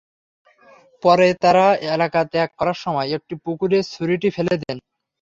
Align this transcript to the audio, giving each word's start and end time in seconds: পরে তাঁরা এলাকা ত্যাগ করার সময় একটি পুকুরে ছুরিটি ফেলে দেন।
পরে 1.03 1.27
তাঁরা 1.41 1.65
এলাকা 1.89 2.19
ত্যাগ 2.31 2.49
করার 2.59 2.77
সময় 2.83 3.07
একটি 3.17 3.33
পুকুরে 3.43 3.79
ছুরিটি 3.91 4.29
ফেলে 4.35 4.55
দেন। 4.61 4.77